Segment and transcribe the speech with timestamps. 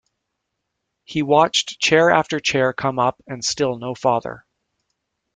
[1.03, 4.47] He watched chair after chair come up, and still no father.